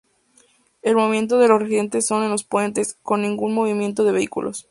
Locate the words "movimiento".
0.95-1.37, 3.53-4.03